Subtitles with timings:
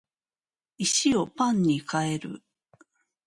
[0.79, 2.41] 石をパンに変える